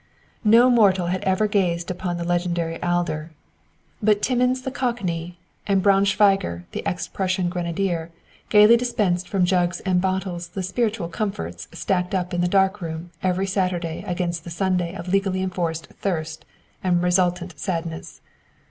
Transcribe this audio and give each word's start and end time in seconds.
No 0.43 0.71
mortal 0.71 1.05
had 1.13 1.23
ever 1.25 1.45
gazed 1.45 1.91
upon 1.91 2.17
the 2.17 2.23
legendary 2.23 2.81
Adler, 2.81 3.33
but 4.01 4.19
Timmins 4.23 4.63
the 4.63 4.71
cockney, 4.71 5.37
and 5.67 5.83
Braunschweiger 5.83 6.63
the 6.71 6.83
ex 6.87 7.07
Prussian 7.07 7.49
grenadier, 7.49 8.09
gaily 8.49 8.77
dispensed 8.77 9.29
from 9.29 9.45
jugs 9.45 9.79
and 9.81 10.01
bottles 10.01 10.47
the 10.47 10.63
"spiritual 10.63 11.07
comforts" 11.07 11.67
stacked 11.73 12.15
up 12.15 12.33
in 12.33 12.41
the 12.41 12.47
"dark 12.47 12.81
room" 12.81 13.11
every 13.21 13.45
Saturday 13.45 14.03
against 14.07 14.43
the 14.43 14.49
Sunday 14.49 14.95
of 14.95 15.07
legally 15.07 15.43
enforced 15.43 15.85
thirst 16.01 16.45
and 16.83 17.03
resultant 17.03 17.53
sadness. 17.59 18.21